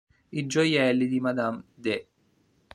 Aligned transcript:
I 0.31 0.41
gioielli 0.51 1.05
di 1.07 1.19
madame 1.19 1.61
de... 1.83 1.95